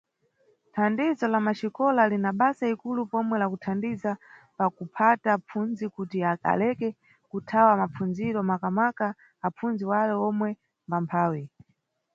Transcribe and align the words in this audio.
Thandizo 0.75 1.25
la 1.31 1.39
Maxikola 1.47 2.01
lina 2.11 2.29
basa 2.39 2.63
likulu 2.71 3.01
pomwe 3.11 3.35
la 3.39 3.47
kuthandiza 3.51 4.11
pa 4.57 4.65
kuphata 4.77 5.27
apfundzi 5.37 5.85
kuti 5.95 6.17
aleke 6.51 6.89
kuthaya 7.31 7.73
mapfundziro, 7.81 8.39
makamaka 8.51 9.05
apfundzi 9.47 9.83
wale 9.91 10.13
omwe 10.29 10.49
mbamphawi. 10.87 11.41